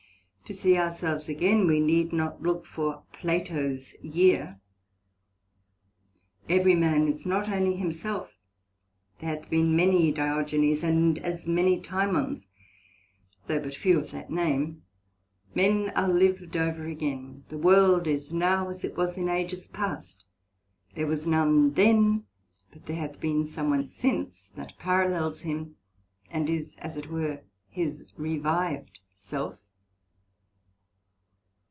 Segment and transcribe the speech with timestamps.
[0.51, 4.59] To see ourselves again, we need not look for Plato's year:
[6.49, 8.37] every man is not only himself;
[9.21, 12.47] there hath been many Diogenes, and as many Timons,
[13.45, 14.83] though but few of that name;
[15.55, 20.25] men are liv'd over again, the world is now as it was in Ages past;
[20.95, 22.25] there was none then,
[22.73, 25.77] but there hath been some one since that Parallels him,
[26.29, 27.39] and is, as it were,
[27.69, 29.57] his revived self.